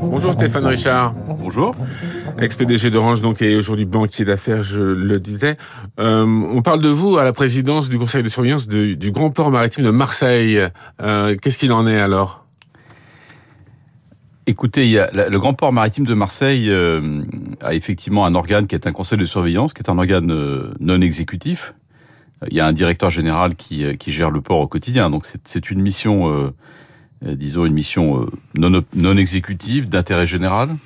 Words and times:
Bonjour 0.00 0.32
Stéphane 0.32 0.66
Richard. 0.66 1.12
Bonjour. 1.38 1.74
Ex-PDG 2.38 2.90
d'Orange, 2.90 3.20
donc, 3.20 3.42
et 3.42 3.56
aujourd'hui 3.56 3.84
banquier 3.84 4.24
d'affaires, 4.24 4.62
je 4.62 4.82
le 4.82 5.20
disais. 5.20 5.56
Euh, 6.00 6.24
on 6.24 6.62
parle 6.62 6.80
de 6.80 6.88
vous 6.88 7.18
à 7.18 7.24
la 7.24 7.32
présidence 7.32 7.88
du 7.88 7.98
conseil 7.98 8.22
de 8.22 8.28
surveillance 8.28 8.68
du, 8.68 8.96
du 8.96 9.10
grand 9.10 9.30
port 9.30 9.50
maritime 9.50 9.84
de 9.84 9.90
Marseille. 9.90 10.60
Euh, 11.02 11.36
Qu'est-ce 11.40 11.58
qu'il 11.58 11.72
en 11.72 11.86
est 11.86 11.98
alors? 11.98 12.46
Écoutez, 14.46 14.84
il 14.86 14.90
y 14.90 14.98
a, 14.98 15.10
le 15.28 15.38
grand 15.38 15.52
port 15.52 15.72
maritime 15.72 16.06
de 16.06 16.14
Marseille 16.14 16.70
euh, 16.70 17.22
a 17.60 17.74
effectivement 17.74 18.24
un 18.24 18.34
organe 18.34 18.66
qui 18.66 18.74
est 18.74 18.86
un 18.86 18.92
conseil 18.92 19.18
de 19.18 19.26
surveillance, 19.26 19.74
qui 19.74 19.82
est 19.82 19.90
un 19.90 19.98
organe 19.98 20.74
non 20.80 21.00
exécutif. 21.00 21.74
Il 22.46 22.56
y 22.56 22.60
a 22.60 22.66
un 22.66 22.72
directeur 22.72 23.10
général 23.10 23.56
qui, 23.56 23.96
qui 23.98 24.12
gère 24.12 24.30
le 24.30 24.40
port 24.40 24.60
au 24.60 24.66
quotidien. 24.66 25.10
Donc 25.10 25.26
c'est 25.44 25.70
une 25.70 25.82
mission, 25.82 26.32
euh, 26.32 26.54
disons 27.22 27.64
une 27.64 27.74
mission 27.74 28.26
non, 28.56 28.82
non 28.94 29.16
exécutive, 29.16 29.88
d'intérêt 29.88 30.26
général, 30.26 30.76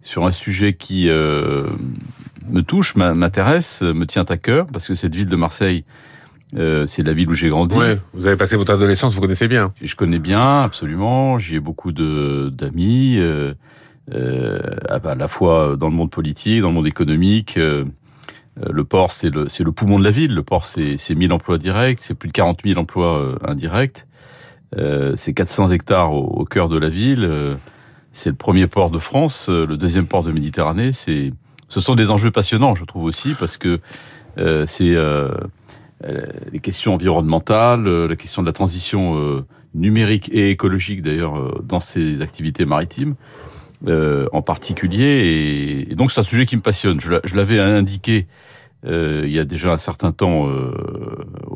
sur 0.00 0.26
un 0.26 0.32
sujet 0.32 0.74
qui 0.74 1.06
me 1.08 2.60
touche, 2.66 2.96
m'intéresse, 2.96 3.82
me 3.82 4.04
tient 4.06 4.24
à 4.28 4.36
cœur, 4.36 4.66
parce 4.66 4.88
que 4.88 4.94
cette 4.94 5.14
ville 5.14 5.26
de 5.26 5.36
Marseille 5.36 5.84
euh, 6.56 6.86
c'est 6.86 7.02
la 7.02 7.12
ville 7.12 7.28
où 7.28 7.34
j'ai 7.34 7.48
grandi. 7.48 7.74
Ouais, 7.76 7.98
vous 8.12 8.26
avez 8.26 8.36
passé 8.36 8.56
votre 8.56 8.72
adolescence, 8.72 9.14
vous 9.14 9.20
connaissez 9.20 9.48
bien. 9.48 9.72
Je 9.80 9.94
connais 9.94 10.18
bien, 10.18 10.62
absolument. 10.62 11.38
J'y 11.38 11.56
ai 11.56 11.60
beaucoup 11.60 11.92
d'amis, 11.92 13.16
euh, 13.18 13.54
euh, 14.12 14.58
à 14.88 15.14
la 15.14 15.28
fois 15.28 15.76
dans 15.76 15.88
le 15.88 15.94
monde 15.94 16.10
politique, 16.10 16.62
dans 16.62 16.68
le 16.68 16.74
monde 16.74 16.86
économique. 16.86 17.56
Euh, 17.56 17.84
le 18.72 18.84
port, 18.84 19.12
c'est 19.12 19.30
le 19.30 19.46
le 19.46 19.72
poumon 19.72 19.98
de 19.98 20.04
la 20.04 20.10
ville. 20.10 20.34
Le 20.34 20.42
port, 20.42 20.64
c'est 20.64 20.96
c'est 20.98 21.14
1000 21.14 21.32
emplois 21.32 21.58
directs, 21.58 22.00
c'est 22.00 22.14
plus 22.14 22.28
de 22.28 22.32
40 22.32 22.60
000 22.64 22.80
emplois 22.80 23.18
euh, 23.18 23.38
indirects. 23.46 24.06
C'est 25.16 25.32
400 25.32 25.70
hectares 25.70 26.12
au, 26.12 26.24
au, 26.40 26.44
cœur 26.44 26.68
de 26.68 26.78
la 26.78 26.88
ville. 26.88 27.28
c'est 28.12 28.30
le 28.30 28.36
premier 28.36 28.66
port 28.66 28.90
de 28.90 28.98
France, 28.98 29.48
le 29.48 29.76
deuxième 29.76 30.06
port 30.06 30.22
de 30.22 30.32
Méditerranée. 30.32 30.92
C'est 30.92 31.32
ce 31.68 31.80
sont 31.80 31.94
des 31.94 32.10
enjeux 32.10 32.30
passionnants, 32.30 32.74
je 32.74 32.84
trouve 32.84 33.04
aussi, 33.04 33.34
parce 33.38 33.56
que 33.56 33.80
c'est 34.66 34.96
euh, 36.04 36.26
les 36.50 36.60
questions 36.60 36.94
environnementales, 36.94 37.86
euh, 37.86 38.08
la 38.08 38.16
question 38.16 38.40
de 38.40 38.46
la 38.46 38.54
transition 38.54 39.18
euh, 39.18 39.44
numérique 39.74 40.30
et 40.32 40.48
écologique 40.48 41.02
d'ailleurs 41.02 41.62
dans 41.62 41.80
ces 41.80 42.22
activités 42.22 42.64
maritimes 42.64 43.14
en 43.86 44.42
particulier. 44.42 45.86
Et, 45.90 45.94
donc 45.94 46.10
c'est 46.10 46.20
un 46.20 46.24
sujet 46.24 46.44
qui 46.44 46.56
me 46.56 46.62
passionne. 46.62 47.00
Je 47.00 47.36
l'avais 47.36 47.60
indiqué 47.60 48.26
il 48.84 49.30
y 49.30 49.38
a 49.38 49.44
déjà 49.44 49.72
un 49.72 49.78
certain 49.78 50.10
temps 50.10 50.48
aux, 51.46 51.49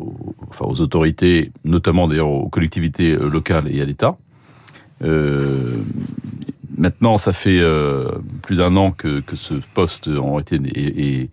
enfin, 0.54 0.70
aux 0.70 0.80
autorités, 0.80 1.52
notamment 1.64 2.08
d'ailleurs 2.08 2.30
aux 2.30 2.48
collectivités 2.48 3.14
locales 3.16 3.64
et 3.70 3.80
à 3.80 3.84
l'État. 3.84 4.16
Maintenant, 6.76 7.18
ça 7.18 7.32
fait 7.32 7.60
euh, 7.60 8.08
plus 8.42 8.56
d'un 8.56 8.76
an 8.76 8.90
que, 8.90 9.20
que 9.20 9.36
ce 9.36 9.54
poste 9.74 10.08
en 10.08 10.40
été 10.40 10.60
et, 10.74 11.30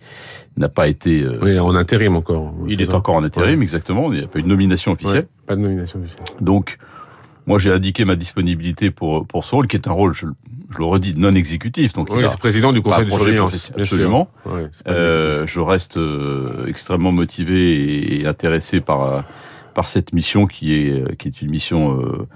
n'a 0.58 0.69
pas 0.69 0.88
été. 0.88 1.23
Euh, 1.23 1.31
oui, 1.41 1.58
en 1.59 1.73
intérim 1.75 2.16
encore. 2.16 2.53
Il 2.67 2.81
est 2.81 2.94
encore 2.94 3.16
en 3.16 3.23
intérim, 3.23 3.61
exactement. 3.61 4.11
Il 4.13 4.19
n'y 4.19 4.23
a 4.23 4.28
pas 4.28 4.39
eu 4.39 4.44
de 4.44 4.47
nomination 4.47 4.91
officielle. 4.91 5.28
pas 5.47 5.56
de 5.56 5.61
nomination 5.61 6.00
officielle. 6.00 6.23
Donc, 6.41 6.78
moi, 7.52 7.59
j'ai 7.59 7.71
indiqué 7.71 8.05
ma 8.05 8.16
disponibilité 8.16 8.91
pour 8.91 9.27
pour 9.27 9.44
ce 9.44 9.53
rôle, 9.53 9.67
qui 9.67 9.75
est 9.75 9.88
un 9.88 9.91
rôle, 9.91 10.13
je, 10.13 10.25
je 10.69 10.77
le 10.77 10.85
redis, 10.85 11.13
non 11.17 11.35
exécutif. 11.35 11.91
Donc, 11.94 12.07
oui, 12.11 12.23
c'est 12.30 12.39
président 12.39 12.71
du 12.71 12.81
conseil 12.81 13.05
de 13.05 13.11
surveillance. 13.11 13.71
Absolument. 13.77 14.30
euh, 14.88 15.45
je 15.45 15.59
reste 15.59 15.97
euh, 15.97 16.66
extrêmement 16.67 17.11
motivé 17.11 18.19
et 18.22 18.25
intéressé 18.25 18.79
par 18.79 19.25
par 19.73 19.88
cette 19.88 20.13
mission 20.13 20.47
qui 20.47 20.73
est 20.75 21.17
qui 21.17 21.27
est 21.27 21.41
une 21.41 21.49
mission 21.49 22.27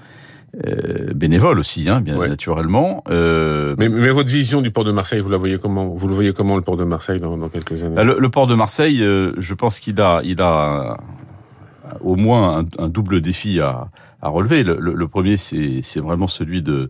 euh, 0.65 1.13
bénévole 1.13 1.59
aussi, 1.59 1.89
hein, 1.89 1.99
bien 1.99 2.15
naturellement. 2.27 3.03
Euh... 3.09 3.75
Mais, 3.77 3.89
mais, 3.89 4.09
votre 4.09 4.31
vision 4.31 4.61
du 4.61 4.71
port 4.71 4.85
de 4.85 4.91
Marseille, 4.91 5.19
vous 5.19 5.29
la 5.29 5.37
voyez 5.37 5.57
comment 5.57 5.87
Vous 5.87 6.07
le 6.07 6.13
voyez 6.13 6.31
comment 6.31 6.55
le 6.55 6.61
port 6.61 6.77
de 6.77 6.85
Marseille 6.85 7.19
dans, 7.19 7.37
dans 7.37 7.49
quelques 7.49 7.83
années? 7.83 8.01
Le, 8.03 8.17
le, 8.19 8.29
port 8.29 8.47
de 8.47 8.55
Marseille, 8.55 9.03
euh, 9.03 9.33
je 9.37 9.53
pense 9.53 9.79
qu'il 9.79 9.99
a, 9.99 10.21
il 10.23 10.39
a 10.41 10.97
au 12.01 12.15
moins 12.15 12.65
un, 12.77 12.89
double 12.89 13.21
défi 13.21 13.59
à, 13.59 13.89
relever. 14.21 14.63
Le, 14.63 15.07
premier, 15.07 15.37
c'est 15.37 15.99
vraiment 15.99 16.27
celui 16.27 16.61
de 16.61 16.89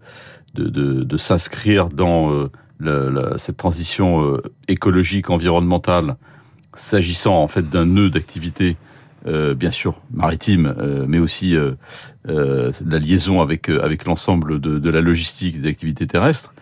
s'inscrire 1.18 1.90
dans 1.90 2.32
euh, 2.32 3.38
cette 3.38 3.58
transition 3.58 4.40
écologique, 4.68 5.30
environnementale, 5.30 6.16
s'agissant 6.74 7.42
en 7.42 7.48
fait 7.48 7.70
d'un 7.70 7.86
nœud 7.86 8.10
d'activité 8.10 8.78
euh, 9.28 9.56
bien 9.56 9.72
sûr 9.72 10.02
maritime, 10.14 10.76
euh, 10.78 11.06
mais 11.08 11.18
aussi 11.18 11.56
euh, 11.56 11.72
la 12.28 13.00
liaison 13.00 13.42
avec 13.42 13.68
l'ensemble 14.06 14.60
de, 14.60 14.90
la 14.90 15.02
logistique 15.02 15.60
des 15.60 15.68
activités 15.68 16.06
terrestres. 16.06 16.54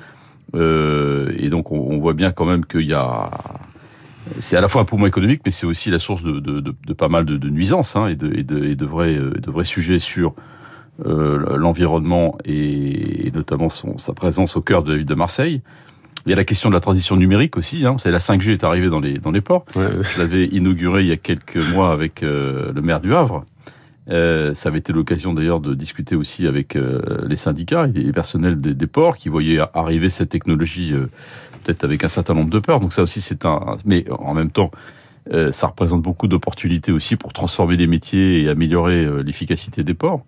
et 0.54 1.50
donc 1.50 1.72
on, 1.74 1.80
on, 1.80 2.00
voit 2.00 2.14
bien 2.14 2.32
quand 2.32 2.46
même 2.46 2.66
qu'il 2.66 2.86
y 2.86 2.94
a 2.94 3.32
c'est 4.44 4.58
à 4.58 4.62
la 4.62 4.68
fois 4.68 4.82
un 4.82 4.86
poumon 4.86 5.06
économique, 5.06 5.42
mais 5.46 5.52
c'est 5.52 5.66
aussi 5.66 5.90
la 5.90 6.00
source 6.00 6.24
de, 6.24 6.40
de, 6.40 6.60
de, 6.60 6.94
pas 6.94 7.10
mal 7.10 7.26
de, 7.26 7.50
nuisances 7.50 7.96
hein, 7.96 8.08
et, 8.08 8.12
et, 8.12 8.44
de, 8.44 8.86
vrais, 8.86 9.16
de 9.16 9.52
vrais 9.52 9.66
sujets 9.66 10.00
sur 10.00 10.34
l'environnement 11.00 12.38
et, 12.46 13.32
notamment 13.34 13.70
son, 13.70 13.98
sa 13.98 14.14
présence 14.14 14.56
au 14.56 14.62
cœur 14.62 14.84
de 14.84 14.92
la 14.92 14.98
ville 14.98 15.06
de 15.06 15.16
Marseille. 15.16 15.62
Il 16.26 16.30
y 16.30 16.34
a 16.34 16.36
la 16.36 16.46
question 16.46 16.70
de 16.70 16.74
la 16.74 16.80
transition 16.80 17.16
numérique 17.16 17.58
aussi. 17.58 17.86
Hein. 17.86 17.96
C'est 17.98 18.12
la 18.12 18.20
5G 18.20 18.52
est 18.52 18.64
arrivée 18.64 18.90
dans 18.90 19.00
les 19.00 19.18
dans 19.18 19.32
les 19.32 19.42
ports. 19.42 19.66
Ouais. 19.76 19.90
Je 20.02 20.20
l'avais 20.20 20.46
inauguré 20.46 21.02
il 21.02 21.08
y 21.08 21.12
a 21.12 21.18
quelques 21.18 21.58
mois 21.58 21.92
avec 21.92 22.24
euh, 22.24 22.72
le 22.74 22.82
maire 22.82 23.02
du 23.02 23.14
Havre. 23.14 23.44
Euh, 24.10 24.54
ça 24.54 24.70
avait 24.70 24.80
été 24.80 24.92
l'occasion 24.92 25.34
d'ailleurs 25.34 25.62
de 25.62 25.74
discuter 25.74 26.16
aussi 26.16 26.46
avec 26.46 26.76
euh, 26.76 27.02
les 27.26 27.38
syndicats 27.38 27.88
et 27.88 28.00
les 28.00 28.12
personnels 28.12 28.60
des, 28.60 28.74
des, 28.74 28.88
ports 28.88 29.16
qui 29.16 29.30
voyaient 29.30 29.60
arriver 29.74 30.10
cette 30.10 30.30
technologie 30.30 30.92
euh, 30.92 31.10
peut-être 31.64 31.86
avec 31.86 32.04
un 32.04 32.10
certain 32.10 32.34
nombre 32.34 32.50
de 32.50 32.60
peurs. 32.60 32.82
Donc 32.82 32.94
ça 32.94 33.04
aussi 33.04 33.22
c'est 33.22 33.46
un. 33.46 33.78
Mais 33.86 34.06
en 34.12 34.34
même 34.34 34.52
temps, 34.52 34.72
ça 35.52 35.68
représente 35.68 36.02
beaucoup 36.02 36.28
d'opportunités 36.28 36.92
aussi 36.92 37.16
pour 37.16 37.32
transformer 37.32 37.78
les 37.78 37.88
métiers 37.88 38.42
et 38.42 38.50
améliorer 38.50 39.08
l'efficacité 39.24 39.86
des 39.86 39.94
ports. 39.94 40.26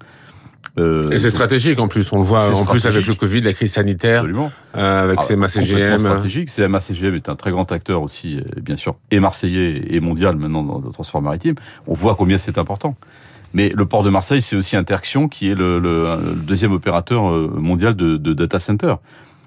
Euh, 0.77 1.11
et 1.11 1.19
c'est 1.19 1.29
stratégique 1.29 1.79
en 1.79 1.87
plus, 1.87 2.11
on 2.11 2.17
le 2.17 2.23
voit 2.23 2.49
en 2.53 2.65
plus 2.65 2.85
avec 2.85 3.07
le 3.07 3.13
Covid, 3.13 3.41
la 3.41 3.53
crise 3.53 3.73
sanitaire, 3.73 4.19
Absolument. 4.19 4.51
Euh, 4.75 5.03
avec 5.03 5.19
ah, 5.21 5.25
CMA 5.25 5.47
CGM. 5.47 5.97
stratégique. 5.99 6.49
CMA 6.49 6.79
CGM 6.79 7.15
est 7.15 7.29
un 7.29 7.35
très 7.35 7.51
grand 7.51 7.71
acteur 7.71 8.01
aussi, 8.01 8.39
bien 8.61 8.75
sûr, 8.75 8.95
et 9.11 9.19
marseillais 9.19 9.83
et 9.89 9.99
mondial 9.99 10.35
maintenant 10.35 10.63
dans 10.63 10.79
le 10.79 10.91
transport 10.91 11.21
maritime. 11.21 11.55
On 11.87 11.93
voit 11.93 12.15
combien 12.15 12.37
c'est 12.37 12.57
important. 12.57 12.95
Mais 13.55 13.69
le 13.69 13.85
port 13.85 14.03
de 14.03 14.11
Marseille, 14.11 14.41
c'est 14.41 14.55
aussi 14.55 14.75
Interxion 14.75 15.27
qui 15.27 15.49
est 15.49 15.55
le, 15.55 15.79
le, 15.79 16.05
le, 16.23 16.35
deuxième 16.35 16.73
opérateur 16.73 17.31
euh, 17.31 17.51
mondial 17.57 17.95
de, 17.95 18.17
de 18.17 18.33
data 18.33 18.59
center 18.59 18.95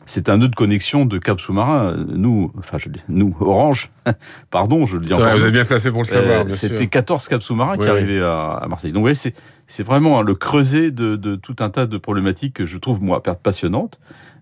c'est 0.08 0.30
un 0.30 0.38
nœud 0.38 0.48
de 0.48 0.54
connexion 0.54 1.04
de 1.04 1.18
câbles 1.18 1.40
sous-marins. 1.40 1.94
Nous, 2.08 2.50
enfin, 2.58 2.78
je, 2.78 2.88
nous, 3.08 3.36
Orange, 3.40 3.90
pardon, 4.50 4.86
je 4.86 4.96
le 4.96 5.04
dis 5.04 5.12
encore. 5.12 5.36
Vous 5.36 5.44
êtes 5.44 5.52
bien 5.52 5.66
placé 5.66 5.90
pour 5.90 6.02
le 6.02 6.08
savoir. 6.08 6.46
Euh, 6.46 6.50
C'était 6.50 6.86
14 6.86 7.28
câbles 7.28 7.42
sous-marins 7.42 7.76
oui, 7.78 7.84
qui 7.84 7.90
arrivaient 7.90 8.22
à, 8.22 8.52
à, 8.54 8.66
Marseille. 8.68 8.90
Donc, 8.90 9.00
vous 9.00 9.12
voyez, 9.12 9.32
c'est, 9.66 9.82
vraiment 9.82 10.22
le 10.22 10.34
creuset 10.34 10.90
de, 10.90 11.16
de, 11.16 11.36
tout 11.36 11.56
un 11.60 11.68
tas 11.68 11.86
de 11.86 11.98
problématiques 11.98 12.54
que 12.54 12.66
je 12.66 12.78
trouve, 12.78 13.02
moi, 13.02 13.22
passionnantes. 13.22 14.00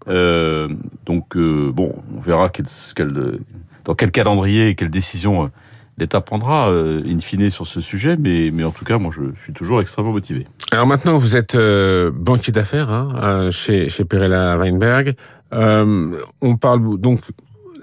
Euh, 0.09 0.69
donc, 1.04 1.37
euh, 1.37 1.72
bon, 1.72 1.97
on 2.16 2.21
verra 2.21 2.48
quel, 2.48 2.66
quel, 2.94 3.41
dans 3.84 3.94
quel 3.97 4.12
calendrier 4.12 4.69
et 4.69 4.75
quelles 4.77 4.91
décisions 4.91 5.50
l'État 5.99 6.21
prendra 6.21 6.71
euh, 6.71 7.03
in 7.07 7.19
fine 7.19 7.51
sur 7.51 7.67
ce 7.67 7.81
sujet, 7.81 8.17
mais, 8.17 8.51
mais 8.53 8.65
en 8.65 8.71
tout 8.71 8.84
cas, 8.84 8.99
moi, 8.99 9.11
je 9.15 9.41
suis 9.41 9.53
toujours 9.53 9.81
extrêmement 9.81 10.12
motivé. 10.12 10.47
Alors 10.73 10.87
maintenant, 10.87 11.17
vous 11.17 11.37
êtes 11.37 11.55
euh, 11.55 12.11
banquier 12.15 12.53
d'affaires 12.53 12.91
hein, 12.91 13.09
euh, 13.23 13.51
chez, 13.51 13.89
chez 13.89 14.05
Perella 14.05 14.57
Weinberg. 14.57 15.15
Euh, 15.53 16.17
on 16.41 16.57
parle 16.57 16.99
donc 16.99 17.21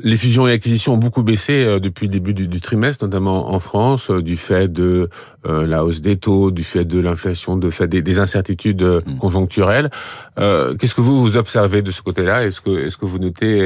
les 0.04 0.18
fusions 0.18 0.48
et 0.48 0.52
acquisitions 0.52 0.94
ont 0.94 0.98
beaucoup 0.98 1.24
baissé 1.24 1.66
euh, 1.66 1.80
depuis 1.80 2.08
le 2.08 2.12
début 2.12 2.34
du, 2.34 2.48
du, 2.48 2.62
trimestre, 2.62 3.06
notamment 3.06 3.54
en 3.54 3.60
France, 3.60 4.10
euh, 4.10 4.22
du 4.22 4.38
fait 4.38 4.72
de 4.72 5.10
euh, 5.46 5.68
la 5.68 5.84
hausse 5.84 6.02
des 6.02 6.18
taux, 6.18 6.52
du 6.52 6.64
fait 6.64 6.86
de 6.86 7.00
l'inflation, 7.00 7.58
du 7.58 7.72
fait 7.72 7.88
des, 7.88 8.02
des 8.02 8.20
incertitudes 8.20 8.84
mmh. 8.84 9.18
conjoncturelles. 9.18 9.90
Qu'est-ce 10.38 10.96
que 10.96 11.02
vous 11.02 11.22
vous 11.22 11.38
observez 11.38 11.82
de 11.82 11.92
ce 11.92 12.02
côté-là? 12.02 12.46
Est-ce 12.46 12.62
que, 12.62 12.86
est-ce 12.86 12.98
que 12.98 13.06
vous 13.06 13.20
notez 13.20 13.60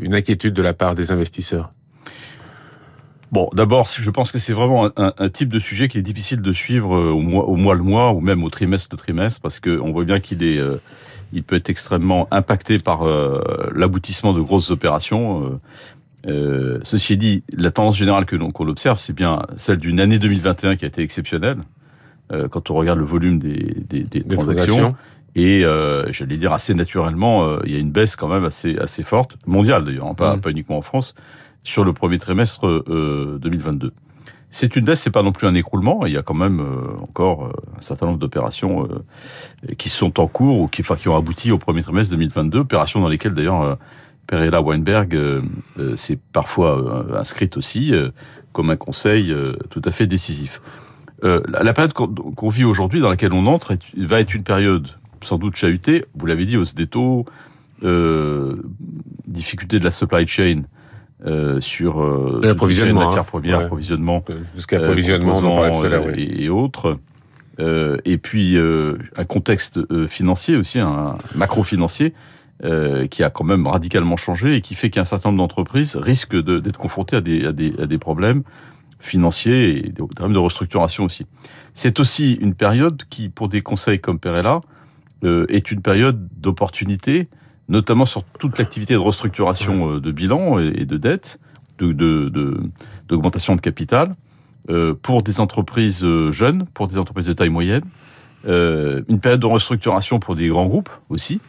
une 0.00 0.14
inquiétude 0.14 0.54
de 0.54 0.62
la 0.62 0.72
part 0.72 0.94
des 0.94 1.12
investisseurs? 1.12 1.70
Bon, 3.32 3.48
d'abord, 3.52 3.88
je 3.88 4.10
pense 4.10 4.30
que 4.32 4.38
c'est 4.38 4.52
vraiment 4.52 4.90
un, 4.96 5.12
un, 5.18 5.28
type 5.28 5.52
de 5.52 5.58
sujet 5.58 5.88
qui 5.88 5.98
est 5.98 6.02
difficile 6.02 6.40
de 6.40 6.52
suivre 6.52 6.96
au 6.96 7.20
mois, 7.20 7.44
au 7.44 7.56
mois 7.56 7.74
le 7.74 7.82
mois 7.82 8.12
ou 8.12 8.20
même 8.20 8.44
au 8.44 8.50
trimestre 8.50 8.88
le 8.92 8.96
trimestre, 8.96 9.40
parce 9.40 9.60
qu'on 9.60 9.92
voit 9.92 10.04
bien 10.04 10.20
qu'il 10.20 10.42
est, 10.42 10.58
euh, 10.58 10.76
il 11.32 11.42
peut 11.42 11.56
être 11.56 11.70
extrêmement 11.70 12.28
impacté 12.30 12.78
par 12.78 13.02
euh, 13.02 13.40
l'aboutissement 13.74 14.32
de 14.32 14.40
grosses 14.40 14.70
opérations. 14.70 15.60
Euh, 16.26 16.78
ceci 16.82 17.16
dit, 17.16 17.42
la 17.56 17.70
tendance 17.70 17.96
générale 17.96 18.24
que 18.24 18.36
l'on 18.36 18.50
observe, 18.60 18.98
c'est 18.98 19.12
bien 19.12 19.40
celle 19.56 19.78
d'une 19.78 20.00
année 20.00 20.18
2021 20.18 20.76
qui 20.76 20.84
a 20.84 20.88
été 20.88 21.02
exceptionnelle. 21.02 21.58
quand 22.50 22.70
on 22.70 22.74
regarde 22.74 22.98
le 22.98 23.04
volume 23.04 23.38
des, 23.38 23.74
des, 23.88 24.02
des, 24.02 24.20
des 24.20 24.36
transactions, 24.36 24.76
transactions. 24.76 24.96
Et 25.36 25.64
euh, 25.64 26.04
j'allais 26.12 26.36
dire 26.36 26.52
assez 26.52 26.74
naturellement, 26.74 27.44
euh, 27.44 27.58
il 27.64 27.72
y 27.72 27.76
a 27.76 27.78
une 27.78 27.90
baisse 27.90 28.14
quand 28.14 28.28
même 28.28 28.44
assez 28.44 28.78
assez 28.78 29.02
forte, 29.02 29.36
mondiale 29.46 29.84
d'ailleurs, 29.84 30.06
hein, 30.06 30.14
pas, 30.14 30.36
mmh. 30.36 30.40
pas 30.40 30.50
uniquement 30.50 30.78
en 30.78 30.82
France, 30.82 31.14
sur 31.64 31.84
le 31.84 31.92
premier 31.92 32.18
trimestre 32.18 32.66
euh, 32.66 33.38
2022. 33.40 33.92
c'est 34.50 34.76
une 34.76 34.84
baisse, 34.84 35.00
c'est 35.00 35.10
pas 35.10 35.22
non 35.22 35.32
plus 35.32 35.46
un 35.48 35.54
écroulement. 35.54 36.06
Il 36.06 36.12
y 36.12 36.16
a 36.16 36.22
quand 36.22 36.34
même 36.34 36.64
encore 37.00 37.52
un 37.76 37.80
certain 37.80 38.06
nombre 38.06 38.18
d'opérations 38.18 38.88
qui 39.78 39.88
sont 39.88 40.20
en 40.20 40.28
cours 40.28 40.60
ou 40.60 40.68
qui, 40.68 40.82
ont 41.08 41.16
abouti 41.16 41.50
au 41.50 41.58
premier 41.58 41.82
trimestre 41.82 42.12
2022, 42.12 42.60
opérations 42.60 43.00
dans 43.00 43.08
lesquelles 43.08 43.34
d'ailleurs 43.34 43.78
Perella 44.28 44.62
Weinberg 44.62 45.18
s'est 45.96 46.18
parfois 46.32 47.06
inscrite 47.18 47.56
aussi 47.56 47.92
comme 48.52 48.70
un 48.70 48.76
conseil 48.76 49.34
tout 49.70 49.82
à 49.84 49.90
fait 49.90 50.06
décisif. 50.06 50.62
la 51.22 51.72
période 51.72 51.92
qu'on 51.92 52.48
vit 52.48 52.64
aujourd'hui, 52.64 53.00
dans 53.00 53.10
laquelle 53.10 53.32
on 53.32 53.46
entre, 53.46 53.76
va 53.96 54.20
être 54.20 54.34
une 54.34 54.44
période 54.44 54.88
sans 55.24 55.38
doute 55.38 55.56
chahutée. 55.56 56.04
Vous 56.14 56.26
l'avez 56.26 56.46
dit, 56.46 56.56
hausse 56.56 56.74
des 56.74 56.86
taux, 56.86 57.24
euh, 57.82 58.54
difficulté 59.26 59.78
de 59.78 59.84
la 59.84 59.90
supply 59.90 60.26
chain 60.26 60.62
euh, 61.26 61.60
sur 61.60 62.02
euh, 62.02 62.40
l'approvisionnement, 62.42 63.06
matières 63.06 63.24
premières, 63.24 63.58
ouais. 63.58 63.64
approvisionnement, 63.64 64.24
jusqu'à 64.54 64.78
approvisionnement, 64.78 65.38
on 65.38 65.44
en 65.44 65.54
parlait 65.54 66.12
tout 66.14 66.18
et, 66.18 66.44
et 66.44 66.48
autres. 66.48 66.98
Euh, 67.60 67.98
et 68.04 68.18
puis 68.18 68.56
euh, 68.56 68.98
un 69.16 69.24
contexte 69.24 69.78
euh, 69.78 70.08
financier 70.08 70.56
aussi, 70.56 70.80
un 70.80 71.16
macro-financier, 71.36 72.12
euh, 72.64 73.06
qui 73.06 73.22
a 73.22 73.30
quand 73.30 73.44
même 73.44 73.66
radicalement 73.66 74.16
changé 74.16 74.56
et 74.56 74.60
qui 74.60 74.74
fait 74.74 74.90
qu'un 74.90 75.04
certain 75.04 75.28
nombre 75.30 75.42
d'entreprises 75.42 75.96
risquent 75.96 76.36
d'être 76.36 76.78
confrontées 76.78 77.16
à 77.16 77.20
des, 77.20 77.46
à, 77.46 77.52
des, 77.52 77.74
à 77.80 77.86
des 77.86 77.98
problèmes 77.98 78.42
financiers 78.98 79.76
et 79.78 79.82
des 79.90 79.92
problèmes 79.92 80.32
de 80.32 80.38
restructuration 80.38 81.04
aussi. 81.04 81.26
C'est 81.74 82.00
aussi 82.00 82.32
une 82.32 82.54
période 82.54 83.02
qui, 83.10 83.28
pour 83.28 83.48
des 83.48 83.60
conseils 83.60 84.00
comme 84.00 84.18
Perella, 84.18 84.60
euh, 85.24 85.46
est 85.48 85.70
une 85.70 85.80
période 85.80 86.28
d'opportunité 86.36 87.28
notamment 87.68 88.04
sur 88.04 88.22
toute 88.24 88.58
l'activité 88.58 88.94
de 88.94 88.98
restructuration 88.98 89.92
euh, 89.92 90.00
de 90.00 90.12
bilan 90.12 90.58
et 90.58 90.84
de 90.84 90.96
dette, 90.96 91.38
d'augmentation 91.78 93.54
de, 93.54 93.58
de, 93.58 93.60
de, 93.60 93.64
capital, 93.64 94.14
euh, 94.70 94.94
pour 94.94 95.22
des 95.22 95.40
entreprises 95.40 96.02
euh, 96.04 96.32
jeunes, 96.32 96.66
pour 96.72 96.86
des 96.86 96.96
entreprises 96.96 97.26
de 97.26 97.34
taille 97.34 97.50
moyenne, 97.50 97.84
euh, 98.46 99.02
une 99.08 99.20
période 99.20 99.40
de 99.40 99.46
restructuration 99.46 100.18
pour 100.20 100.36
des 100.36 100.48
grands 100.48 100.64
groupes 100.64 100.90
aussi, 101.10 101.40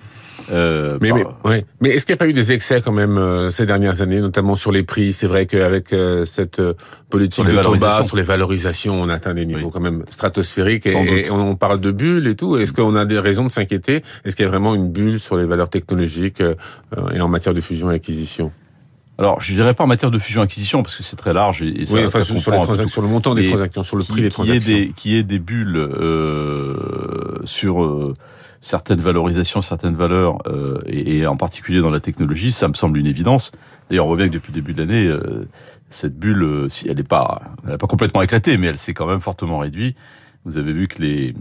euh, 0.52 0.98
mais, 1.02 1.12
mais, 1.12 1.26
ouais. 1.44 1.66
mais 1.82 1.90
est-ce 1.90 2.06
qu'il 2.06 2.14
n'y 2.14 2.18
a 2.18 2.20
pas 2.20 2.28
eu 2.28 2.34
des 2.34 2.52
excès 2.52 2.82
quand 2.82 2.92
même 2.92 3.18
euh, 3.18 3.50
ces 3.50 3.66
dernières 3.66 4.02
années, 4.02 4.20
notamment 4.20 4.56
sur 4.56 4.72
les 4.72 4.84
prix? 4.84 5.14
C'est 5.14 5.28
vrai 5.28 5.46
qu'avec 5.46 5.94
euh, 5.94 6.26
cette 6.26 6.62
politique 7.10 7.46
de 7.46 7.80
bas, 7.80 8.04
sur 8.04 8.18
les 8.18 8.24
valorisations, 8.24 9.02
on 9.02 9.10
atteint 9.10 9.34
des 9.34 9.46
niveaux 9.46 9.68
oui. 9.68 9.72
quand 9.74 9.80
même 9.80 10.04
stratosphériques 10.10 10.86
et, 10.86 11.28
et, 11.28 11.32
on 11.32 11.56
parle 11.56 11.80
de 11.80 11.92
bulles 11.92 12.28
et 12.28 12.36
tout. 12.36 12.58
Est-ce 12.58 12.74
qu'on 12.74 12.96
a 12.96 13.06
des 13.06 13.20
raisons 13.20 13.46
de 13.46 13.52
s'inquiéter? 13.52 14.04
Est-ce 14.24 14.36
qu'il 14.36 14.46
y 14.46 14.48
a 14.48 14.52
vraiment 14.52 14.76
une 14.76 14.92
bulle 14.92 15.20
sur 15.20 15.38
les 15.38 15.46
valeurs 15.46 15.70
technologiques 15.70 16.42
et 16.42 17.22
en 17.22 17.28
matière 17.28 17.54
de 17.54 17.62
fusion 17.62 17.92
et 17.92 17.96
acquisition? 17.96 18.52
Alors, 19.18 19.40
je 19.40 19.54
dirais 19.54 19.74
pas 19.74 19.86
en 19.86 19.88
matière 19.88 20.12
de 20.12 20.20
fusion-acquisition 20.20 20.84
parce 20.84 20.96
que 20.96 21.04
c'est 21.04 21.16
très 21.16 21.34
large 21.34 21.62
et, 21.62 21.82
et 21.82 21.86
ça, 21.86 21.96
oui, 21.96 22.06
enfin, 22.06 22.20
ça 22.20 22.38
sur, 22.38 22.52
les 22.52 22.58
transactions, 22.58 22.88
sur 22.88 23.02
le 23.02 23.08
montant 23.08 23.34
des 23.34 23.48
transactions, 23.48 23.84
sur 23.84 23.96
le 23.96 24.04
prix 24.04 24.22
des 24.22 24.30
transactions. 24.30 24.62
Qui 24.62 24.74
est 24.74 24.86
des, 24.88 24.92
qui 24.92 25.16
est 25.16 25.24
des 25.24 25.40
bulles 25.40 25.78
euh, 25.78 26.76
sur 27.46 27.82
euh, 27.82 28.14
certaines 28.66 29.00
valorisations, 29.00 29.62
certaines 29.62 29.96
valeurs, 29.96 30.40
euh, 30.48 30.80
et, 30.88 31.18
et, 31.18 31.28
en 31.28 31.38
particulier 31.38 31.82
dans 31.82 31.92
la 31.92 32.00
technologie, 32.00 32.52
ça 32.52 32.68
me 32.68 32.74
semble 32.74 32.98
une 32.98 33.06
évidence. 33.06 33.52
D'ailleurs, 33.90 34.06
on 34.06 34.08
voit 34.08 34.18
bien 34.18 34.28
que 34.28 34.34
depuis 34.34 34.52
le 34.52 34.56
début 34.56 34.74
de 34.74 34.80
l'année, 34.80 35.06
euh, 35.06 35.48
cette 35.92 36.18
bulle, 36.18 36.42
euh, 36.42 36.68
si 36.68 36.88
elle 36.90 36.98
n'est 36.98 37.04
pas, 37.04 37.42
elle 37.68 37.78
pas 37.78 37.86
complètement 37.86 38.24
éclatée, 38.24 38.58
mais 38.58 38.66
elle 38.66 38.80
s'est 38.80 38.96
quand 38.96 39.06
même 39.06 39.22
fortement 39.22 39.60
réduite. 39.60 39.96
Vous 40.46 40.58
avez 40.58 40.74
vu 40.74 40.88
que 40.88 41.00
les, 41.00 41.36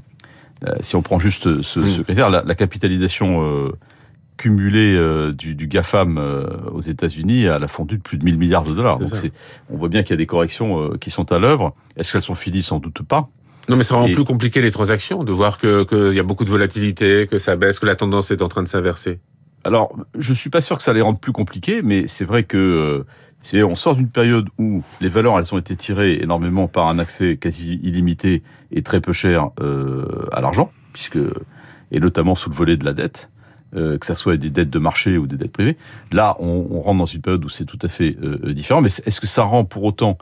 si 0.80 0.96
on 0.96 1.02
prend 1.02 1.18
juste 1.18 1.62
ce, 1.62 1.80
mmh. 1.80 1.88
ce 1.88 2.02
critère, 2.02 2.28
la, 2.28 2.42
la 2.44 2.54
capitalisation 2.54 3.42
euh, 3.42 3.72
cumulée 4.36 4.98
du, 5.32 5.54
du, 5.54 5.66
GAFAM 5.66 6.18
aux 6.72 6.80
États-Unis 6.80 7.46
à 7.46 7.58
la 7.58 7.68
fondue 7.68 7.96
de 7.96 8.02
plus 8.02 8.18
de 8.18 8.24
1000 8.24 8.36
milliards 8.36 8.64
de 8.64 8.74
dollars. 8.74 8.98
Donc 8.98 9.10
on 9.70 9.76
voit 9.76 9.88
bien 9.88 10.02
qu'il 10.02 10.10
y 10.10 10.14
a 10.14 10.16
des 10.16 10.26
corrections 10.26 10.90
qui 10.98 11.10
sont 11.10 11.30
à 11.32 11.38
l'œuvre. 11.38 11.74
Est-ce 11.96 12.12
qu'elles 12.12 12.22
sont 12.22 12.34
finies? 12.34 12.62
Sans 12.62 12.80
doute 12.80 13.02
pas. 13.02 13.30
Non, 13.68 13.76
mais 13.76 13.84
ça 13.84 13.96
rend 13.96 14.06
et... 14.06 14.12
plus 14.12 14.24
compliqué 14.24 14.60
les 14.60 14.70
transactions, 14.70 15.24
de 15.24 15.32
voir 15.32 15.56
qu'il 15.56 15.84
que 15.86 16.12
y 16.12 16.20
a 16.20 16.22
beaucoup 16.22 16.44
de 16.44 16.50
volatilité, 16.50 17.26
que 17.26 17.38
ça 17.38 17.56
baisse, 17.56 17.78
que 17.78 17.86
la 17.86 17.96
tendance 17.96 18.30
est 18.30 18.42
en 18.42 18.48
train 18.48 18.62
de 18.62 18.68
s'inverser. 18.68 19.20
Alors, 19.64 19.96
je 20.18 20.32
suis 20.34 20.50
pas 20.50 20.60
sûr 20.60 20.76
que 20.76 20.82
ça 20.82 20.92
les 20.92 21.00
rende 21.00 21.20
plus 21.20 21.32
compliqués, 21.32 21.80
mais 21.82 22.06
c'est 22.06 22.26
vrai 22.26 22.42
que 22.44 23.04
euh, 23.54 23.64
on 23.64 23.76
sort 23.76 23.96
d'une 23.96 24.10
période 24.10 24.48
où 24.58 24.82
les 25.00 25.08
valeurs 25.08 25.38
elles 25.38 25.54
ont 25.54 25.58
été 25.58 25.76
tirées 25.76 26.18
énormément 26.20 26.68
par 26.68 26.88
un 26.88 26.98
accès 26.98 27.36
quasi 27.36 27.80
illimité 27.82 28.42
et 28.70 28.82
très 28.82 29.00
peu 29.00 29.12
cher 29.12 29.50
euh, 29.60 30.26
à 30.32 30.40
l'argent, 30.40 30.70
puisque 30.92 31.18
et 31.90 32.00
notamment 32.00 32.34
sous 32.34 32.50
le 32.50 32.54
volet 32.54 32.76
de 32.76 32.84
la 32.84 32.92
dette. 32.92 33.30
Euh, 33.76 33.98
que 33.98 34.06
ça 34.06 34.14
soit 34.14 34.36
des 34.36 34.50
dettes 34.50 34.70
de 34.70 34.78
marché 34.78 35.18
ou 35.18 35.26
des 35.26 35.36
dettes 35.36 35.50
privées. 35.50 35.76
Là, 36.12 36.36
on, 36.38 36.68
on 36.70 36.80
rentre 36.80 36.98
dans 36.98 37.06
une 37.06 37.20
période 37.20 37.44
où 37.44 37.48
c'est 37.48 37.64
tout 37.64 37.78
à 37.82 37.88
fait 37.88 38.16
euh, 38.22 38.52
différent. 38.52 38.80
Mais 38.80 38.86
est-ce 38.86 39.20
que 39.20 39.26
ça 39.26 39.42
rend 39.42 39.64
pour 39.64 39.82
autant 39.82 40.16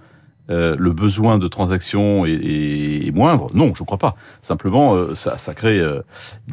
euh, 0.50 0.74
le 0.78 0.90
besoin 0.92 1.38
de 1.38 1.46
transactions 1.46 2.26
est, 2.26 3.10
moindre 3.14 3.46
Non, 3.54 3.72
je 3.74 3.82
ne 3.82 3.86
crois 3.86 3.98
pas. 3.98 4.16
Simplement, 4.42 4.94
euh, 4.94 5.14
ça, 5.14 5.38
ça, 5.38 5.54
crée 5.54 5.78
euh, 5.78 6.02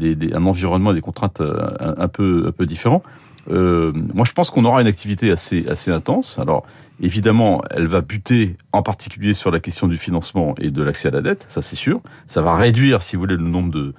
un 0.02 0.46
environnement 0.46 0.94
des 0.94 1.02
contraintes 1.02 1.42
un, 1.42 2.08
peu, 2.08 2.46
un 2.48 2.52
peu 2.52 2.66
différents. 2.66 3.02
moi, 3.48 4.26
je 4.26 4.34
pense 4.34 4.52
qu'on 4.52 4.66
aura 4.66 4.82
une 4.82 4.88
activité 4.88 5.32
assez, 5.32 5.66
intense. 5.88 6.38
Alors, 6.38 6.66
évidemment, 7.02 7.62
elle 7.72 7.88
va 7.88 8.02
buter 8.02 8.58
en 8.74 8.84
particulier 8.84 9.34
sur 9.34 9.50
la 9.50 9.60
question 9.60 9.88
du 9.88 9.98
financement 9.98 10.54
et 10.60 10.70
de 10.70 10.84
l'accès 10.84 11.08
à 11.08 11.12
la 11.12 11.22
dette, 11.22 11.46
ça 11.48 11.62
c'est 11.62 11.76
sûr. 11.76 12.02
Ça 12.28 12.42
va 12.42 12.56
réduire, 12.56 13.02
si 13.02 13.16
vous 13.16 13.22
voulez, 13.22 13.38
le 13.38 13.44
nombre 13.44 13.72
de, 13.72 13.94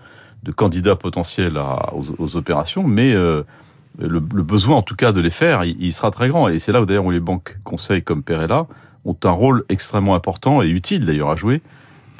candidats 0.52 0.96
potentiels 0.96 1.60
aux, 1.92 2.36
opérations, 2.36 2.84
mais 2.84 3.12
le, 3.12 4.20
besoin, 4.20 4.76
en 4.76 4.82
tout 4.82 4.96
cas, 4.96 5.10
de 5.10 5.20
les 5.20 5.30
faire, 5.30 5.64
il, 5.64 5.92
sera 5.92 6.12
très 6.12 6.28
grand. 6.28 6.48
Et 6.48 6.60
c'est 6.60 6.70
là 6.70 6.80
où 6.80 6.86
d'ailleurs 6.86 7.04
où 7.04 7.10
les 7.10 7.20
banques 7.20 7.58
conseillent 7.64 8.04
comme 8.04 8.22
Perella 8.22 8.66
ont 9.04 9.16
un 9.24 9.30
rôle 9.30 9.64
extrêmement 9.68 10.14
important 10.14 10.62
et 10.62 10.68
utile 10.68 11.06
d'ailleurs 11.06 11.30
à 11.30 11.36
jouer 11.36 11.62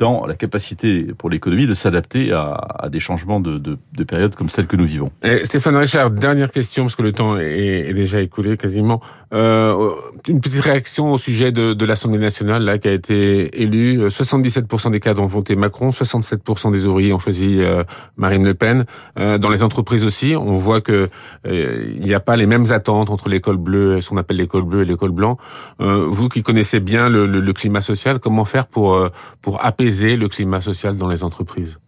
la 0.00 0.35
capacité 0.35 1.08
pour 1.17 1.29
l'économie 1.29 1.67
de 1.67 1.75
s'adapter 1.75 2.32
à, 2.32 2.88
des 2.91 3.00
changements 3.00 3.41
de, 3.41 3.58
de, 3.58 3.76
de, 3.93 4.05
période 4.05 4.35
comme 4.35 4.49
celle 4.49 4.67
que 4.67 4.76
nous 4.76 4.87
vivons. 4.87 5.11
Stéphane 5.44 5.76
Richard, 5.76 6.11
dernière 6.11 6.50
question, 6.50 6.85
parce 6.85 6.97
que 6.97 7.02
le 7.02 7.12
temps 7.12 7.37
est, 7.37 7.93
déjà 7.93 8.20
écoulé 8.20 8.56
quasiment. 8.56 9.00
Euh, 9.35 9.91
une 10.26 10.41
petite 10.41 10.62
réaction 10.62 11.12
au 11.12 11.19
sujet 11.19 11.52
de, 11.52 11.85
l'Assemblée 11.85 12.19
nationale 12.19 12.62
là, 12.64 12.79
qui 12.79 12.88
a 12.88 12.93
été 12.93 13.62
élue. 13.62 14.06
77% 14.06 14.91
des 14.91 15.00
cadres 15.00 15.23
ont 15.23 15.26
voté 15.26 15.55
Macron, 15.55 15.91
67% 15.91 16.73
des 16.73 16.87
ouvriers 16.87 17.12
ont 17.12 17.19
choisi 17.19 17.58
euh, 17.61 17.85
Marine 18.17 18.44
Le 18.44 18.55
Pen. 18.55 18.87
Euh, 19.19 19.38
dans 19.38 19.50
les 19.50 19.62
entreprises 19.62 20.05
aussi, 20.05 20.35
on 20.37 20.56
voit 20.56 20.81
que 20.81 21.08
n'y 21.46 22.14
a 22.14 22.20
pas 22.20 22.37
les 22.37 22.46
mêmes 22.46 22.70
attentes 22.70 23.11
entre 23.11 23.29
l'école 23.29 23.56
bleue, 23.56 24.00
ce 24.00 24.08
qu'on 24.08 24.17
appelle 24.17 24.38
l'école 24.38 24.62
bleue 24.62 24.82
et 24.82 24.85
l'école 24.87 25.12
blanc. 25.12 25.37
Euh, 25.81 26.06
vous 26.08 26.29
qui 26.29 26.43
connaissez 26.43 26.81
bien 26.81 27.08
le, 27.08 27.26
le, 27.26 27.53
climat 27.53 27.81
social, 27.81 28.19
comment 28.19 28.44
faire 28.44 28.67
pour, 28.67 29.11
pour 29.43 29.64
apaiser 29.64 29.89
le 29.90 30.28
climat 30.28 30.60
social 30.60 30.96
dans 30.96 31.08
les 31.08 31.22
entreprises 31.22 31.78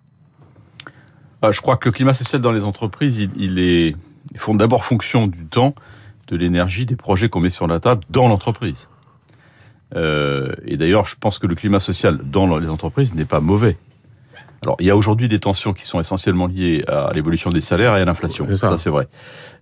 Je 1.48 1.60
crois 1.60 1.76
que 1.76 1.88
le 1.88 1.92
climat 1.92 2.14
social 2.14 2.40
dans 2.40 2.52
les 2.52 2.64
entreprises, 2.64 3.18
il, 3.18 3.30
il 3.36 3.58
est, 3.58 3.96
ils 4.32 4.38
font 4.38 4.54
d'abord 4.54 4.84
fonction 4.84 5.26
du 5.26 5.46
temps, 5.46 5.74
de 6.28 6.36
l'énergie, 6.36 6.86
des 6.86 6.96
projets 6.96 7.28
qu'on 7.28 7.40
met 7.40 7.50
sur 7.50 7.66
la 7.66 7.80
table 7.80 8.02
dans 8.10 8.28
l'entreprise. 8.28 8.88
Euh, 9.94 10.54
et 10.64 10.76
d'ailleurs, 10.76 11.04
je 11.04 11.16
pense 11.18 11.38
que 11.38 11.46
le 11.46 11.54
climat 11.54 11.80
social 11.80 12.18
dans 12.18 12.58
les 12.58 12.68
entreprises 12.68 13.14
n'est 13.14 13.24
pas 13.24 13.40
mauvais. 13.40 13.76
Alors, 14.62 14.76
il 14.78 14.86
y 14.86 14.90
a 14.90 14.96
aujourd'hui 14.96 15.28
des 15.28 15.40
tensions 15.40 15.72
qui 15.72 15.84
sont 15.84 15.98
essentiellement 15.98 16.46
liées 16.46 16.84
à 16.86 17.10
l'évolution 17.12 17.50
des 17.50 17.60
salaires 17.60 17.96
et 17.96 18.00
à 18.00 18.04
l'inflation. 18.04 18.46
Ça, 18.54 18.68
ça 18.68 18.78
c'est 18.78 18.90
vrai. 18.90 19.08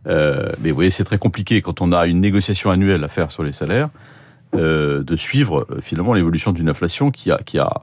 Euh, 0.07 0.53
mais 0.61 0.71
vous 0.71 0.75
voyez, 0.75 0.91
c'est 0.91 1.05
très 1.05 1.19
compliqué 1.19 1.63
quand 1.63 1.81
on 1.81 1.93
a 1.93 2.07
une 2.07 2.21
négociation 2.21 2.71
annuelle 2.71 3.03
à 3.03 3.09
faire 3.09 3.31
sur 3.31 3.43
les 3.43 3.53
salaires 3.53 3.89
euh, 4.55 5.03
de 5.03 5.17
suivre 5.17 5.67
euh, 5.71 5.81
finalement 5.81 6.13
l'évolution 6.13 6.53
d'une 6.53 6.69
inflation 6.69 7.11
qui 7.11 7.31
a 7.31 7.39
qui 7.39 7.59
a 7.59 7.83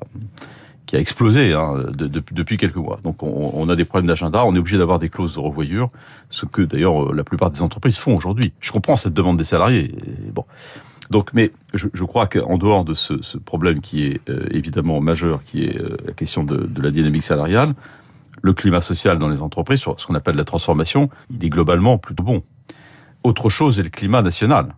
qui 0.86 0.96
a 0.96 1.00
explosé 1.00 1.52
hein, 1.54 1.84
de, 1.94 2.08
de, 2.08 2.24
depuis 2.32 2.56
quelques 2.56 2.78
mois. 2.78 2.98
Donc 3.04 3.22
on, 3.22 3.52
on 3.54 3.68
a 3.68 3.76
des 3.76 3.84
problèmes 3.84 4.08
d'agenda, 4.08 4.46
on 4.46 4.56
est 4.56 4.60
obligé 4.60 4.78
d'avoir 4.78 5.00
des 5.00 5.10
clauses 5.10 5.36
de 5.36 5.42
revoyure, 5.42 5.90
ce 6.30 6.46
que 6.46 6.62
d'ailleurs 6.62 7.14
la 7.14 7.26
plupart 7.26 7.52
des 7.52 7.62
entreprises 7.62 7.98
font 7.98 8.16
aujourd'hui. 8.16 8.54
Je 8.62 8.72
comprends 8.72 8.96
cette 8.96 9.14
demande 9.14 9.38
des 9.38 9.44
salariés. 9.44 9.94
bon. 10.34 10.46
Donc, 11.10 11.34
mais 11.34 11.52
je, 11.74 11.88
je 11.94 12.04
crois 12.04 12.28
qu'en 12.28 12.58
dehors 12.58 12.84
de 12.84 12.94
ce, 12.94 13.22
ce, 13.22 13.38
problème 13.38 13.82
qui 13.82 14.06
est 14.06 14.30
euh, 14.30 14.48
évidemment 14.52 15.00
majeur, 15.00 15.44
qui 15.44 15.64
est 15.64 15.80
euh, 15.80 15.98
la 16.06 16.14
question 16.14 16.44
de, 16.44 16.56
de, 16.56 16.82
la 16.82 16.92
dynamique 16.92 17.24
salariale, 17.24 17.74
le 18.42 18.54
climat 18.54 18.82
social 18.82 19.18
dans 19.18 19.30
les 19.30 19.42
entreprises, 19.42 19.80
sur 19.80 20.00
ce 20.00 20.06
qu'on 20.06 20.16
appelle 20.16 20.36
la 20.36 20.44
transformation, 20.44 21.10
il 21.30 21.44
est 21.44 21.50
globalement 21.50 21.98
plutôt 21.98 22.24
bon. 22.24 22.44
Autre 23.24 23.50
chose 23.50 23.80
est 23.80 23.84
le 23.84 23.90
climat 23.90 24.22
national. 24.22 24.76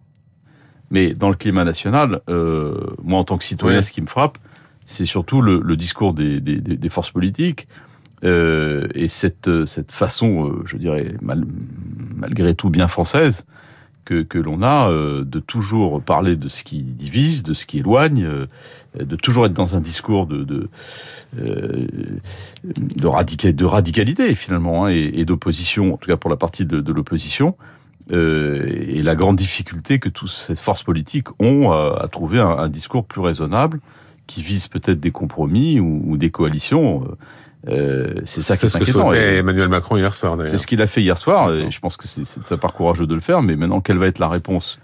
Mais 0.91 1.13
dans 1.13 1.29
le 1.29 1.36
climat 1.36 1.63
national, 1.63 2.22
euh, 2.29 2.74
moi 3.03 3.19
en 3.19 3.24
tant 3.24 3.38
que 3.38 3.43
citoyen, 3.43 3.81
ce 3.81 3.91
qui 3.91 4.01
me 4.01 4.08
frappe, 4.08 4.38
c'est 4.86 5.05
surtout 5.05 5.41
le, 5.41 5.62
le 5.63 5.77
discours 5.77 6.13
des, 6.13 6.39
des, 6.41 6.60
des, 6.60 6.89
forces 6.89 7.12
politiques 7.12 7.67
euh, 8.24 8.88
et 8.96 9.08
cette, 9.08 9.65
cette 9.65 9.91
façon, 9.91 10.48
euh, 10.48 10.63
je 10.65 10.77
dirais, 10.77 11.13
mal, 11.22 11.46
malgré 12.15 12.55
tout 12.55 12.69
bien 12.69 12.88
française, 12.88 13.46
que, 14.10 14.24
que 14.24 14.39
l'on 14.39 14.63
a 14.63 14.89
euh, 14.89 15.24
de 15.24 15.39
toujours 15.39 16.01
parler 16.01 16.36
de 16.36 16.48
ce 16.48 16.63
qui 16.63 16.81
divise, 16.81 17.43
de 17.43 17.53
ce 17.53 17.67
qui 17.67 17.77
éloigne, 17.77 18.24
euh, 18.24 18.48
de 19.00 19.15
toujours 19.15 19.46
être 19.46 19.53
dans 19.53 19.75
un 19.75 19.81
discours 19.81 20.25
de, 20.25 20.43
de, 20.43 20.69
euh, 21.38 21.86
de, 22.63 23.08
radica 23.08 23.51
de 23.51 23.65
radicalité 23.65 24.34
finalement 24.34 24.86
hein, 24.86 24.91
et, 24.91 25.12
et 25.13 25.25
d'opposition, 25.25 25.93
en 25.93 25.98
tout 25.98 26.08
cas 26.08 26.17
pour 26.17 26.31
la 26.31 26.38
partie 26.38 26.65
de, 26.65 26.81
de 26.81 26.91
l'opposition. 26.91 27.55
Euh, 28.12 28.66
et 28.68 29.04
la 29.04 29.16
grande 29.16 29.36
difficulté 29.36 30.00
que 30.00 30.10
toutes 30.10 30.30
ces 30.30 30.56
forces 30.56 30.84
politiques 30.84 31.28
ont 31.39 31.72
à, 31.72 32.00
à 32.01 32.08
trouver 32.08 32.39
un, 32.39 32.50
un, 32.50 32.70
discours 32.70 33.06
plus 33.06 33.22
raisonnable 33.22 33.80
qui 34.25 34.42
vise 34.42 34.68
peut-être 34.68 35.00
des 35.00 35.12
compromis 35.12 35.80
ou, 35.80 36.01
ou 36.06 36.18
des 36.18 36.32
coalitions. 36.32 37.04
Euh, 37.68 38.16
c'est 38.25 38.42
ça 38.42 38.56
qui 38.56 38.66
est 38.66 38.70
ce 38.70 38.78
que 38.78 38.84
inquiétant. 38.84 39.10
souhaitait 39.10 39.36
Et 39.36 39.38
Emmanuel 39.38 39.68
Macron 39.68 39.98
hier 39.98 40.13
soir, 40.13 40.38
C'est 40.46 40.58
ce 40.58 40.68
qu'il 40.68 40.82
a 40.82 40.88
fait 40.88 41.01
hier 41.01 41.18
soir. 41.18 41.54
Et 41.54 41.70
je 41.70 41.80
pense 41.80 41.98
que 41.98 42.08
c'est 42.08 42.24
c'est 42.24 42.39
de 42.39 42.46
sa 42.46 42.58
part 42.58 42.74
courageux 42.74 43.06
de 43.06 43.13
le 43.13 43.22
faire. 43.22 43.42
Mais 43.42 43.56
maintenant, 43.56 43.82
quelle 43.82 43.98
va 43.98 44.08
être 44.08 44.20
la 44.20 44.30
réponse 44.30 44.80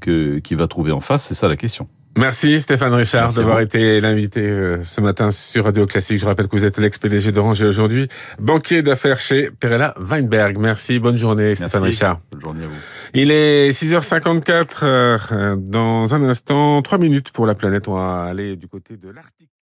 que 0.00 0.38
qu'il 0.38 0.56
va 0.56 0.68
trouver 0.68 0.92
en 0.92 1.00
face 1.00 1.24
C'est 1.24 1.34
ça 1.34 1.48
la 1.48 1.56
question. 1.56 1.88
Merci 2.16 2.60
Stéphane 2.60 2.94
Richard 2.94 3.32
d'avoir 3.32 3.60
été 3.60 4.00
l'invité 4.00 4.40
euh, 4.40 4.82
ce 4.82 5.00
matin 5.00 5.30
sur 5.30 5.64
Radio 5.64 5.86
Classique. 5.86 6.18
Je 6.18 6.26
rappelle 6.26 6.48
que 6.48 6.56
vous 6.56 6.66
êtes 6.66 6.78
l'ex-PDG 6.78 7.32
d'Orange 7.32 7.62
et 7.62 7.66
aujourd'hui 7.66 8.08
banquier 8.40 8.82
d'affaires 8.82 9.18
chez 9.18 9.50
Perella 9.50 9.94
Weinberg. 9.98 10.58
Merci, 10.58 10.98
bonne 10.98 11.16
journée 11.16 11.54
Stéphane. 11.54 11.82
Richard. 11.84 12.20
Bonne 12.32 12.40
journée 12.40 12.64
à 12.64 12.66
vous. 12.66 12.74
Il 13.14 13.30
est 13.30 13.70
6h54 13.70 14.66
euh, 14.82 15.56
dans 15.58 16.14
un 16.14 16.22
instant, 16.24 16.82
trois 16.82 16.98
minutes 16.98 17.30
pour 17.30 17.46
la 17.46 17.54
planète. 17.54 17.88
On 17.88 17.94
va 17.94 18.24
aller 18.24 18.56
du 18.56 18.68
côté 18.68 18.96
de 18.96 19.10
l'Arctique. 19.10 19.50